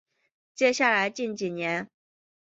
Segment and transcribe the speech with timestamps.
[0.55, 1.87] 接下来近几年